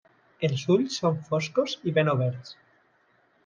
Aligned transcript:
Els 0.47 0.63
ulls 0.75 0.95
són 1.03 1.21
foscos 1.29 1.77
i 1.91 1.95
ben 2.01 2.13
oberts. 2.17 2.59